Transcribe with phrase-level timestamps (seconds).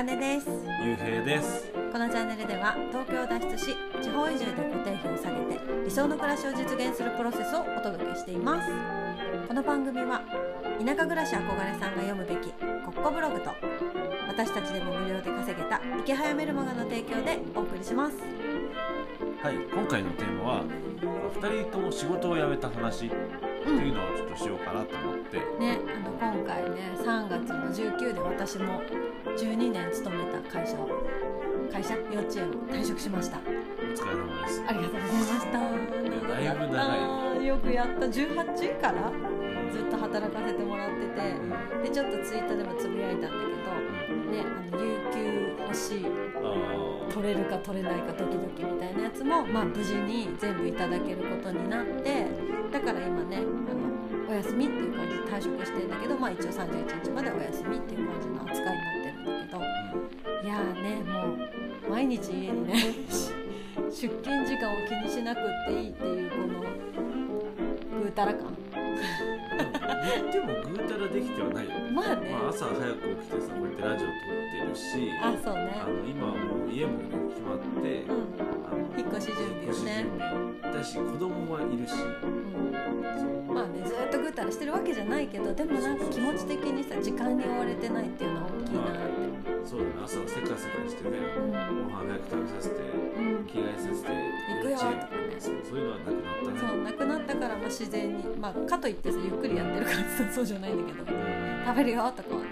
[0.00, 0.46] かねです。
[0.82, 1.70] ゆうへいです。
[1.92, 8.70] このチャンネルでは東京を脱出し地方移住で固定費を下げて理想の暮らしを実現するプロセスをお届けしています。
[9.46, 10.22] この番組は
[10.80, 12.48] 田舎暮らし憧れさんが読むべき
[12.82, 13.50] コッコブログと
[14.26, 18.16] 私たちでも無料で稼げた池早メルマガの提供でお送りします。
[19.42, 20.64] はい今回のテーマは
[21.38, 25.78] 2人とも仕事を辞めた話っていうのをちょっとしようかなと思って、ね
[26.20, 28.82] あの今回ね3月の19で私も
[29.36, 30.88] 12年勤めた会社を
[31.72, 33.38] 会社幼稚園を退職しました。
[33.38, 33.40] お
[33.92, 34.62] 疲れ様です。
[34.66, 35.58] ありがとうございました。
[36.28, 37.46] だいぶ長い。
[37.46, 38.06] よくやった。
[38.06, 39.12] 18から
[39.72, 41.82] ずっと働かせてもらっててうん。
[41.82, 43.70] でちょっとツイッターでもつぶやいたんだけど
[44.30, 46.06] ねあの有給欲しい
[46.42, 52.26] あ取れるか取れないかドキドキみたいなやつも、まあ、無事に全部いただけることになって
[52.72, 59.58] だから今ねあのお休みっていう感じで退職してんだけど、まあ、一応31日までお休みっていう感じの扱いになってるんだけど
[60.44, 61.34] いやーねも
[61.88, 62.74] う毎日家にね
[63.90, 68.54] 出勤時間を気にしなくっていいっていうこのぐうたら感。
[70.00, 74.16] 言ってもぐうたらできてはないよね、まあね、まあ、朝早く起きてさこうやってラジオ撮っ
[74.64, 75.82] てるしあそうね。
[75.82, 78.10] あの今はもう家もね決まって、うん。
[78.64, 80.06] あの引っ越し準備をね。
[80.62, 81.94] だし子供はいるし。
[82.22, 82.69] うん
[84.30, 91.52] うたらしてるわけじゃないけどでもなんか気持ち的にさ時間に追われてないっていうのは大きいなって、そうだね朝せかせかしてねうん。
[91.52, 95.36] ご飯早く食べさせてうん、着替えさせて行くよとかね。
[95.38, 96.60] そうそういうのはなくなったね。
[96.60, 101.64] そうなくなったからまあ自然にまあかといってさゆっくりやってるからさ そうじゃないんだけどうん。
[101.66, 102.48] 食べるよとかはね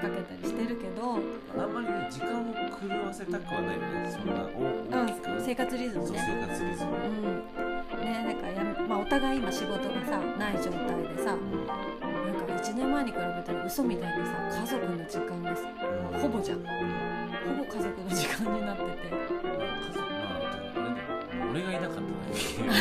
[0.00, 1.18] 声かけたりしてるけど、
[1.60, 4.10] あんまりね時間を狂わせたくはないよね。
[4.10, 7.73] そんな大うん大きく、生活リズムそうね生活リズム、うん
[8.04, 11.66] ねなんかやめ、まあ、お互い今仕事がさない状態でさうん
[12.32, 15.62] なんか1年前に比べたら嘘みたいにさ家族の時間がさ
[16.20, 16.58] ほぼじゃん。
[16.58, 16.64] うん
[17.44, 18.88] ほぼ家族の時間になってて。
[19.10, 20.14] まあ家族ま
[21.46, 22.06] あ俺がいなかっただ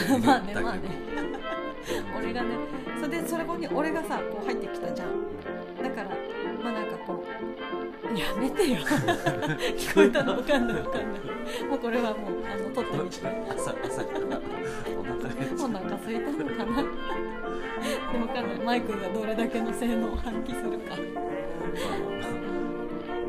[0.07, 0.81] け まあねまあね。
[2.17, 2.49] 俺がね
[2.99, 5.09] それでそれこに俺がさこう入ってきたじゃん。
[5.81, 6.09] だから
[6.63, 7.72] まあなんかこう
[8.15, 8.77] やめてよ。
[9.77, 11.63] 聞こえたのわかんないわかんない。
[11.69, 13.27] もうこれはもうあの撮ってみて。
[13.49, 14.03] 朝朝。
[14.03, 14.39] から
[14.97, 16.83] お腹空いたのかな。
[18.11, 18.57] でもわかんない。
[18.65, 20.95] マイクがどれだけの性能を発揮するか。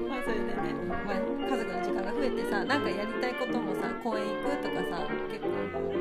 [0.09, 0.75] まあそれでね、
[1.07, 5.49] まあ、家族の時間が増えてさなんかやりたいこともさ公園行くとかさ結構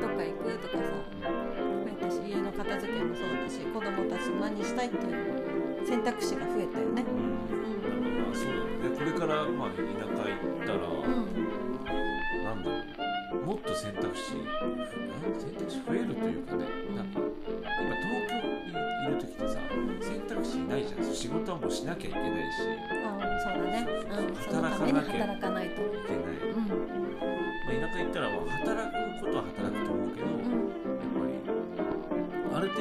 [0.00, 0.84] どっか行くとかさ
[1.22, 5.53] 増えたし家の片付けもそうだし子供たちと何したいっていう
[5.86, 7.04] 選択肢が増えたよね。
[7.04, 7.18] うん。
[8.22, 8.96] まあそうだね。
[8.96, 11.12] これからまあ田舎行ったら、うん、
[12.44, 13.44] なんだろう。
[13.44, 14.38] もっと選択肢ふ
[15.38, 17.28] 選択肢増えるというかねなんか今
[18.00, 19.58] 東京にいる時ってさ
[20.00, 21.04] 選択肢ないじゃん。
[21.14, 22.62] 仕事はもうしなきゃいけないし。
[23.04, 23.10] あ
[23.42, 25.82] そうだね、うん、そのために働かないと。
[25.82, 26.62] いけない、うん。
[26.64, 26.72] ま
[27.68, 30.53] あ、田舎行ったらまあ働くことは働くと思うけど、うん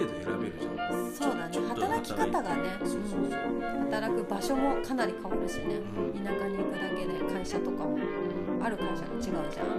[0.03, 1.11] 程度選べるじゃん。
[1.11, 1.57] そうだね。
[1.69, 2.77] 働き方がね。
[3.91, 5.75] 働く場所もかなり変わるしね。
[5.75, 7.97] うん田舎に行くだけで会社とかも。
[8.63, 9.21] ある会社が違う
[9.51, 9.71] じゃん、う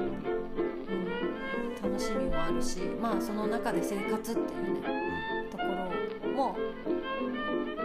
[1.88, 2.80] ん、楽しみもあるし。
[3.00, 6.56] まあその中で生活っていうねところも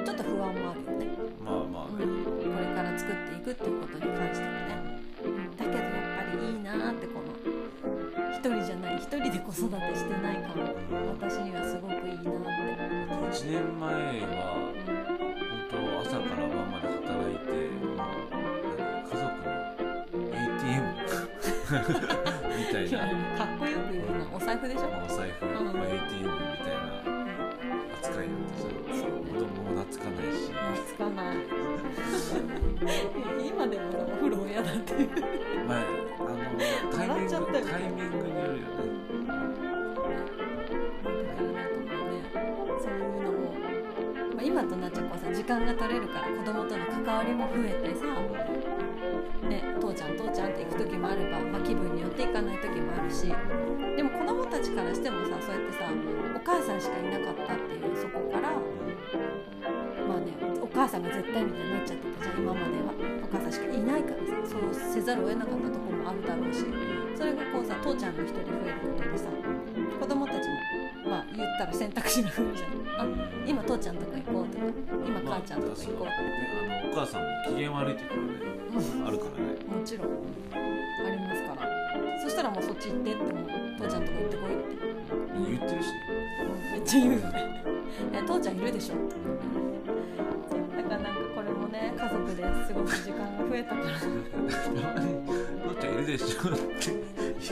[0.06, 1.08] ちょっと不安もあるよね、
[1.42, 4.69] まあまあね、うん、これから作っていくっていうことに関してはね、
[8.56, 10.74] 人じゃない一人で子育てしてないから
[11.22, 12.30] 私にはすごくいいなって、
[13.30, 14.58] 1年前は
[15.50, 17.50] 本当朝から晩まで働いて、
[19.06, 21.06] 家族の ATM み
[22.72, 22.98] たうん、 いな、
[23.38, 25.50] かっこよく言うなお財布でしょ、まあ、お財布、ん。
[25.54, 26.59] まあ、ATM みたいな
[30.00, 30.52] 供も懐かないし。
[30.88, 31.38] 懐かない。
[33.48, 35.10] 今でもさお風呂嫌だっていう。
[35.68, 35.80] まあ
[36.20, 36.38] あの
[36.92, 39.00] タイミン笑っちゃったよグタイミングによるよね。
[42.80, 43.54] そういうのも、
[44.36, 48.06] まあ、今となっちゃこうさ時間が取れるから子供との関わりも増えてさ
[49.48, 53.34] ね父ちゃん父ちゃんって行く時もあれば、まあ、気分によって行かない時もあるし
[53.96, 55.86] でも子供たちからしてもさそうやってさ
[56.36, 58.52] お母さんしかいなかったっていうそこから
[61.00, 62.92] さんが絶対みたいになっちゃってたじゃん今までは
[63.24, 66.66] お母さんしかいないからさそうせざるを得なかったところもあるだろうし
[67.16, 69.30] それがこうさ父ちゃんが一人増えることでさ
[70.00, 72.70] 子供たちもまあ言ったら選択肢が増えるじゃん。
[73.00, 73.08] あ
[73.48, 74.66] 今父ちゃんとか行こうとか
[75.08, 76.16] 今母ちゃんとか行こうとか、ね、
[76.84, 78.22] あのお母さんも機嫌悪い時はね
[79.08, 79.56] あるからね。
[79.66, 81.70] もちろんありますから。
[82.22, 83.46] そしたらもうそっち行ってってもう
[83.80, 84.76] 父ちゃんとこ行ってこいって
[85.50, 85.94] 言ってるしね。
[86.74, 87.64] めっちゃ言うよね。
[88.14, 88.96] え父ちゃんいるでしょ？
[90.98, 94.00] なんかこれもね家族で過ごす時間が増えたから。
[94.00, 94.06] た
[94.94, 95.06] まに
[95.70, 96.60] 「父ちゃんいるでしょ」って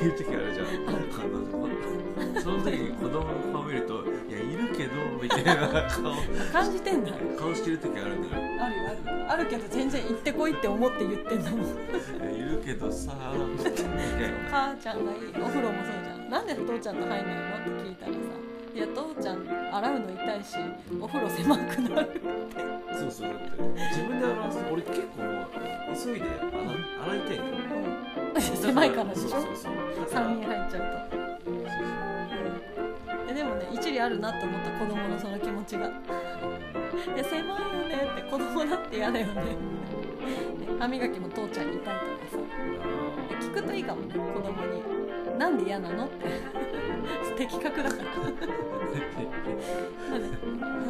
[0.01, 0.65] 言う時あるじゃん。
[0.87, 4.91] あのその時に子供の顔見ると「いやいるけど」
[5.21, 5.55] みたいな
[5.87, 6.13] 顔。
[6.51, 9.19] 感じてんだ顔してる時あるんだよあるよある。
[9.19, 11.63] よあるけど全然行ってこいって思って言ってんだもんい
[12.41, 13.79] るけどさみたいな
[14.49, 15.17] 母ちゃんがいい。
[15.29, 16.29] お風呂もそうじゃん。
[16.29, 17.57] なんで父ちゃんと入んないの？
[17.57, 18.17] って聞いたらさ
[18.77, 20.55] いや父ちゃん洗うの痛いし
[21.01, 22.21] お風呂狭くなる
[22.93, 25.23] そうそうだって自分で洗わす俺結構
[26.05, 26.37] 急いで洗
[27.03, 27.53] 洗いたいんだよ。
[28.35, 28.41] うん。
[28.41, 29.29] 狭いからでしょ？
[29.29, 29.73] そうそうそう。
[29.73, 31.17] だから3人入っちゃうと。
[33.29, 35.91] えでもね一理あるなって思った子供のその気持ちが「い
[37.17, 37.55] や狭いよ
[37.87, 39.33] ね」って子供だって嫌だよね。
[39.33, 39.47] ね
[40.79, 41.95] 歯磨きも父ちゃんに痛いとか
[42.31, 42.37] さ。
[43.31, 44.83] え聞くといいかもね子供に
[45.39, 46.25] 「なんで嫌なの?」って
[47.37, 47.93] 的確だから。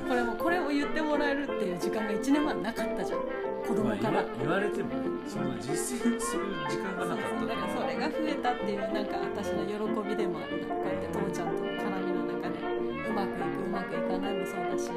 [0.08, 3.20] これもこれを言ってもらえるっていう時間が1年前なかったじゃん。
[3.68, 4.24] 子供まあ、から。
[4.40, 4.90] 言わ言われても
[5.28, 7.46] その実践する時間がなかった。
[7.46, 9.74] だからそれが増えたっていうなんか私の喜
[10.08, 10.62] びでもある。
[10.68, 14.96] なこうやって父ちゃんとの絡みの中でうまくいくうまくいかないもそうだし、ね、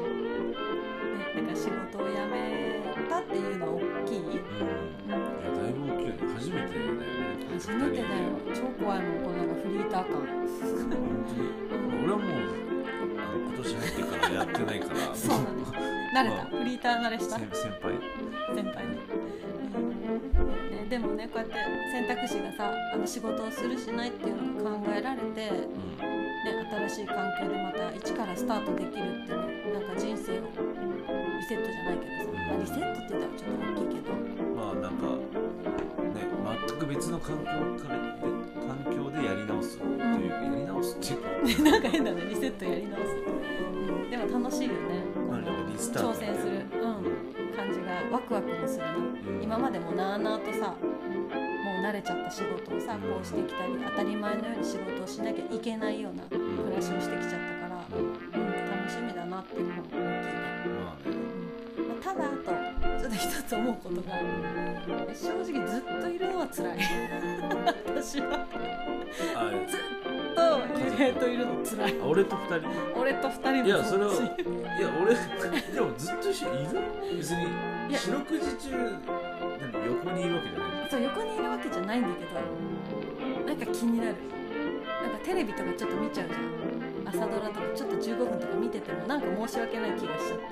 [1.35, 2.79] なんか仕事を辞め
[3.09, 4.31] たっていうのは大きい、うん。
[4.31, 4.35] い
[5.09, 5.17] や
[5.51, 7.03] だいぶ大きい初めてだよね。
[7.51, 8.31] 初めてだよ。
[8.55, 9.30] 超怖いもん
[9.91, 10.11] ター感
[12.03, 12.27] 俺はもう
[13.47, 15.15] 今年入ってからやってないから。
[15.15, 15.47] そうだね
[16.15, 16.45] 慣れた。
[16.45, 17.37] フリーター慣れした？
[17.39, 17.93] 先先輩。
[18.55, 18.89] 先輩に、
[19.71, 21.55] うんね、でもねこうやって
[21.91, 26.21] 選択肢がさあの仕事をするしないっていうのが考えられてうん。
[26.41, 26.47] ね、
[26.89, 29.37] 新しい環境でまた一からスタートできるってね
[29.73, 30.49] なんか人生をリ
[31.47, 34.09] セットじゃないけどさ、まあ、リセットって言ったらちょっと大きいけど。
[34.57, 35.05] まあなんか
[36.01, 36.25] ね
[36.67, 38.40] 全く別の環境からで
[38.83, 44.79] 環境でやり直すというか、やり直すっていうかなんか変だねリセットやり直す、うん、でも楽しいよね。
[45.29, 46.65] なんかリスタート挑戦する、うん、
[47.55, 49.43] 感じがワクワクもするな、うん。
[49.43, 56.39] 今までもなあなあとさもう慣れちゃった仕事をさこうしてきたり当たり前のように仕事をしなきゃいけないような暮
[56.75, 58.05] らしをしてきちゃったから、うん。
[58.05, 60.01] うん、楽しみだなっていうのも大きいね。
[60.83, 62.51] まあただあと
[63.11, 64.13] ちょっと一つ思うことが。
[65.13, 66.77] 正直ずっといるのは辛い。
[67.87, 68.47] 私は。
[69.35, 69.79] あずっ
[70.33, 70.41] と
[71.03, 71.95] ゆりといるの辛い。
[72.01, 72.69] あ俺と二人？
[72.95, 74.15] 俺と二人もいやそれはい
[74.81, 75.15] や俺
[75.73, 76.79] でもずっと一緒にいる？
[77.17, 77.47] 別に
[77.89, 78.71] 四六時中
[79.73, 80.89] 何横にいるわけじゃない。
[80.89, 82.31] そう横にいるわけじゃないんだけど
[83.45, 84.15] なんか気になる。
[85.03, 86.41] なんかテレビとかちょっと見ちゃうじゃん
[87.05, 90.45] 朝ドラとかちょっと15分とか見ててもなんか申し訳ない気がしちゃって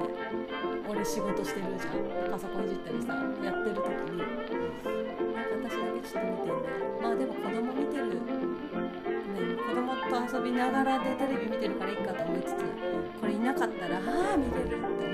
[0.90, 1.68] 俺仕事してる。
[1.80, 1.92] じゃ
[2.28, 4.52] んパソコンいじったりさやってる時になんか
[5.64, 8.20] 私だけちょっと見てんだよまあでも子供見てるね
[9.60, 12.66] 子供と遊びながらでテレビ見てるからいいかと思いつつ
[13.22, 15.14] これいなかったらああ見れるって思ってる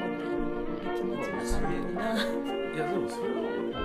[0.96, 1.76] 気持ちがある。
[1.76, 3.40] よないやでもそれは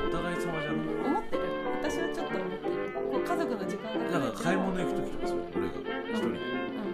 [0.06, 0.74] お互い様じゃん。
[1.06, 1.42] 思ってる。
[1.82, 2.72] 私はちょっと思ってる。
[3.10, 5.74] こう家族の時間がだから買い物行く時とかそう俺が
[6.10, 6.38] 一人で。
[6.38, 6.42] う
[6.80, 6.89] あの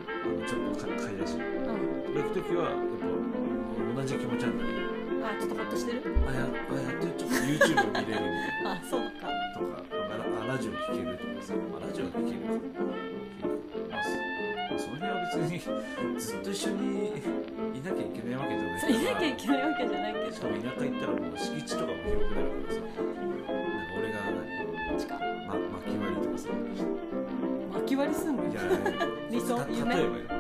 [0.46, 1.34] ちょっと買買い出し。
[1.37, 2.14] んうん。
[2.14, 2.78] 行く時はやっ
[3.94, 4.70] ぱ同じ気持ちなんだね。
[5.26, 6.02] あちょっとホッとしてる？
[6.28, 8.22] あやあやってちょっと YouTube 見れるみたい
[8.62, 8.72] な。
[8.72, 9.26] あそうか。
[9.54, 12.46] とかあラジオ聴けるとかさ、まあ、ラジオ聴けるか
[13.90, 14.04] まあ
[14.78, 15.58] その辺は別に
[16.20, 17.08] ずっと一緒に
[17.74, 22.81] いなきゃいけないわけじゃないそういなきゃいけないわけじゃないけしかもど田舎行ったらもう敷地とかも広くなるからさ。
[22.81, 22.94] なん
[23.43, 23.50] か
[23.98, 26.48] 俺が何、近ま、巻き割りとかさ。
[27.72, 28.44] 巻き割りすんの？
[28.44, 28.60] いや
[29.32, 30.35] 理想例えば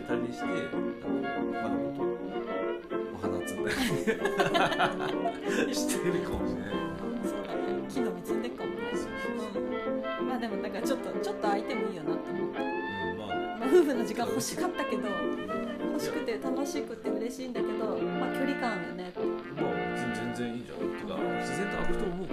[0.00, 0.46] てたりして
[1.62, 2.02] まだもっと
[3.14, 3.70] お花摘んだ
[5.66, 5.74] り。
[5.74, 6.70] してるかもしれない。
[7.22, 7.60] そうだね。
[7.88, 8.76] 木の実積んでっかもね。
[10.28, 12.60] まあでもなんかちょっとちょっと空いてもいいよなって思った。
[12.60, 13.56] うんまあね。
[13.60, 15.02] まあ、夫婦の時間欲しかったけど
[15.92, 19.12] 欲しくて楽しくて嬉しいんだけど、まあ、距離感よね。
[19.56, 19.74] まあ
[20.14, 20.78] 全然いいじゃん。
[20.96, 22.26] てか自然と開くと思う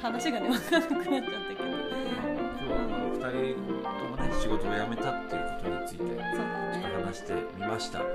[0.00, 1.68] 話がね分かんなくなっちゃったけど。
[2.60, 3.60] 今日はまあ2人
[3.98, 8.08] ともね仕事を辞めたっていうことについてちょっねと話してみました、はい。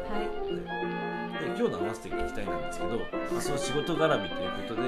[1.39, 4.81] で今日の合わせて聞きたいなんですけど、まあ、その仕事絡みということで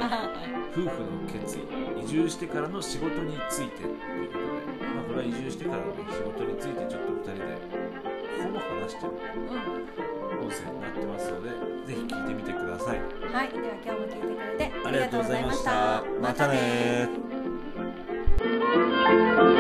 [0.74, 1.62] 夫婦の決意
[2.04, 9.12] 移住してからの仕事についてということで、まあ、これは移住してからの、ね、仕事についてちょっと2人でほぼ話してる
[10.42, 13.00] 音声になってますのでぜひ聞いてみてください、
[13.34, 17.14] はい、では今日も聞いてくれてありがとうございましたましたまたねま